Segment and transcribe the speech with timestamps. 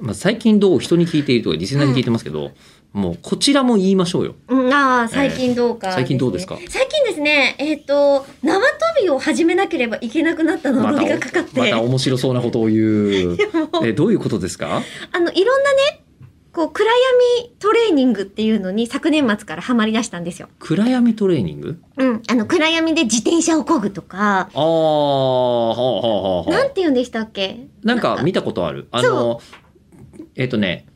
[0.00, 0.78] まあ、最近どう？
[0.80, 2.50] 人に聞いているとかリスナーに聞いてますけど、
[2.92, 4.34] もうこちらも言いましょうよ。
[4.48, 6.56] うん、ああ、最近どうか、えー最近どうですか？
[6.68, 13.38] 最近ですね、えっ、と、縄跳びを始めなければいけなくなったま呪いがかかって、また面白そうなことを言う。
[13.84, 14.82] えどういうことですか？
[15.12, 16.00] あの、いろんなね、
[16.52, 20.48] こう、暗闇トレーニングっていうのに昨年末からハマり出したんですよ。
[20.60, 21.80] 暗闇トレーニング？
[21.96, 22.22] うん。
[22.28, 26.50] あの、暗闇で自転車を漕ぐとか、ああ、はあはあはあはあ。
[26.50, 27.66] なんて言うんでしたっけ？
[27.82, 28.86] なんか見たことある。
[28.92, 29.40] あの、
[30.36, 30.86] えっ、とね、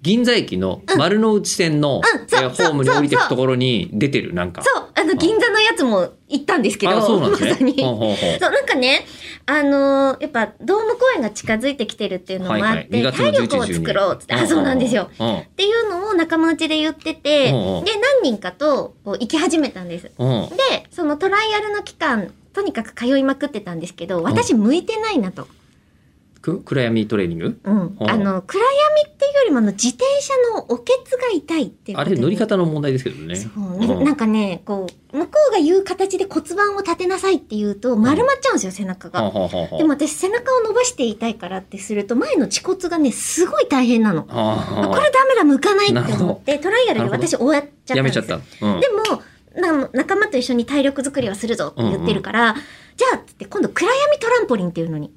[0.00, 2.00] 銀座駅の丸の内線の、
[2.32, 4.62] えーホームに降りていくところに出てる、なんか。
[4.62, 7.50] そう、あの、銀座のやつも行ったんですけど、あそうなんですね。
[7.50, 7.82] まさに。
[7.82, 9.04] ほうほうほうそう、なんかね、
[9.46, 15.10] あのーやっぱ、ドーム公演が近づいてきてるっていうのもあって、はいはい2月の体力を作ろうっつって、あ、そうなんですよ。。
[15.18, 17.82] うんっていうのを仲間内で言ってて、で、何
[18.22, 20.04] 人かとこう行き始めたんです。
[20.04, 20.12] で、
[20.92, 25.48] そのトライアルの期間、とにかく通いまくってたんですけど、私向いてないなと。
[26.56, 26.62] く？
[26.62, 27.60] 暗闇トレーニング？
[27.64, 27.96] うん。
[28.00, 33.36] うんあの、暗闇っていうよりも、あの、自転車のおけつが痛いってあれ乗り方の問題ですけどね。
[33.36, 33.86] そう。
[33.86, 39.20] ななんかね、こう、向こうが言う形で骨盤を立てなさいって言うと、丸まっちゃうんですよ、背中が。
[39.20, 44.26] でも私、背中を伸ばしていたいからってすると、前の恥骨がね、すごい大変なの。
[44.28, 48.34] はあこれダメだ、向かないって思って、トライアルで私終わっちゃったんですやめちゃった。
[48.36, 48.38] う
[48.76, 48.80] ん。
[48.80, 49.22] でも、
[49.56, 52.54] な仲間と一緒に体力作りはするぞって言ってるから、
[52.96, 55.12] じゃあ、つって今度暗闇トランポリンっていうのに。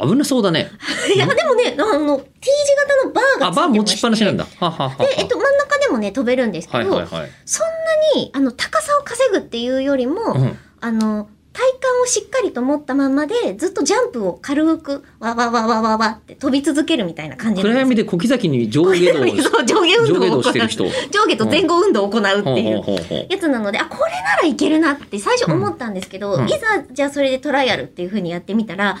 [0.00, 0.70] 危なそうだね。
[1.14, 4.44] いや、でもね、あの、T 字型のバーがあ、バー持ちっぱなしなんだ。
[4.44, 7.30] はあはあはで、えっと、真ん中でもね、飛べるんですけど、はいはいはい。
[7.44, 19.24] そんなに、あの、高さを稼ぐっていうよりも、うんあの、体幹をしっかりと持ったまんまで、ずっとジャンプを軽く、わわわわわわって飛び続けるみたいな感じな暗闇で小刻みに上下動
[19.64, 20.42] 上下運動を上下動行う。
[20.42, 20.84] してる人。
[20.84, 20.90] 上
[21.28, 23.26] 下と前後運動を行うっていう。
[23.30, 26.58] やつなので、あ、これならいけるなって最初思ったんですけど、うんいざ、
[26.90, 28.96] じゃあそれでトライアルっていう風にやってみたら、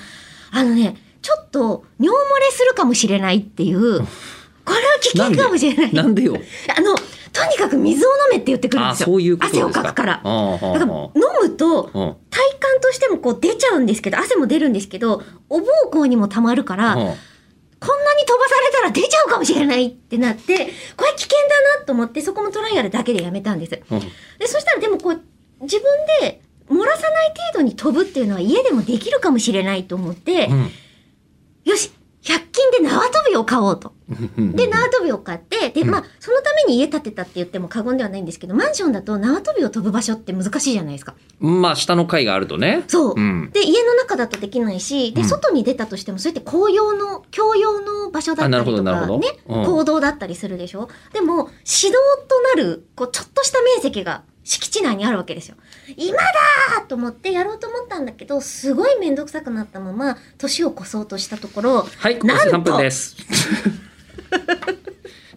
[0.54, 4.00] あのね、ちょっと尿漏れするかもしれないっていう、
[4.64, 5.92] これは危険かもしれない。
[5.92, 6.22] なんで？
[6.22, 6.36] よ？
[6.76, 9.06] あの、とにかく水を飲めって言ってくるんあ、ですよ。
[9.06, 9.36] そういう。
[9.40, 10.12] 汗をかくから。
[10.14, 11.92] だからは飲むと、体
[12.60, 17.14] 感としてもこう出ちゃうんですけど、汗も出るんですけど、お膀胱にも溜まるから、うん
[17.80, 21.38] こんなに飛ばされたら出ちゃうかもしれないってなって、これ危険
[21.76, 23.78] だなと思って、そこもトライアルだけでやめたんです。
[23.90, 25.20] うんで、そしたらでもこう、
[25.60, 25.84] 自分
[26.22, 26.40] で
[26.70, 30.70] 漏らさない程度に飛ぶっていうのは家でもできるかもしれないと思って、うん
[31.64, 31.90] よし、
[32.22, 33.92] 100均で縄跳びを買おうと。
[34.08, 41.14] で、縄跳びを買って、で、まあ、そのために家建てたって言っても過言ではないんですけど、マンションだと縄跳びを飛ぶ場所って難しいじゃないですか。
[41.38, 42.84] まあ、下の階があるとね。
[42.88, 43.14] そう。
[43.16, 43.50] うん。
[43.52, 51.92] で、家の中だとできないし、で、うん外に出たとしても、それって公用の、共用の場所だあなるほどったりとか、なるほどね、うん行動だったりするでしょでも、指導
[52.28, 55.56] となる、こう、ちょっとした面積が敷地内にあるわけですよ。
[55.96, 63.16] 今だーと思ってやろうと思ったんだけど、すごいめんどくさくなったまま、年を越そうとしたところ、はい、なんと3分です。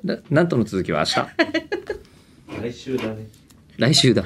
[0.03, 1.15] ななんとの続きは明日。
[2.61, 3.27] 来週だね。
[3.77, 4.25] 来週だ。